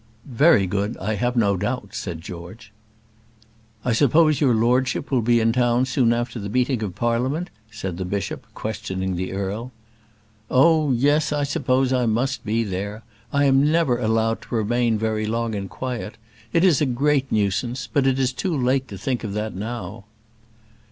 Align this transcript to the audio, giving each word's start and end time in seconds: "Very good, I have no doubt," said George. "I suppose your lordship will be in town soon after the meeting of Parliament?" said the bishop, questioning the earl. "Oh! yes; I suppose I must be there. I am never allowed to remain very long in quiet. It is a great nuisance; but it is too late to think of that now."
"Very 0.25 0.65
good, 0.65 0.97
I 0.97 1.13
have 1.13 1.35
no 1.37 1.55
doubt," 1.55 1.89
said 1.93 2.21
George. 2.21 2.73
"I 3.85 3.93
suppose 3.93 4.41
your 4.41 4.55
lordship 4.55 5.11
will 5.11 5.21
be 5.21 5.39
in 5.39 5.53
town 5.53 5.85
soon 5.85 6.11
after 6.11 6.39
the 6.39 6.49
meeting 6.49 6.81
of 6.81 6.95
Parliament?" 6.95 7.51
said 7.69 7.97
the 7.97 8.03
bishop, 8.03 8.47
questioning 8.55 9.15
the 9.15 9.31
earl. 9.33 9.71
"Oh! 10.49 10.91
yes; 10.91 11.31
I 11.31 11.43
suppose 11.43 11.93
I 11.93 12.07
must 12.07 12.43
be 12.43 12.63
there. 12.63 13.03
I 13.31 13.45
am 13.45 13.63
never 13.71 13.99
allowed 13.99 14.41
to 14.41 14.55
remain 14.55 14.97
very 14.97 15.27
long 15.27 15.53
in 15.53 15.67
quiet. 15.69 16.17
It 16.51 16.63
is 16.63 16.81
a 16.81 16.87
great 16.87 17.31
nuisance; 17.31 17.85
but 17.85 18.07
it 18.07 18.17
is 18.17 18.33
too 18.33 18.57
late 18.57 18.87
to 18.87 18.97
think 18.97 19.23
of 19.23 19.33
that 19.33 19.53
now." 19.53 20.05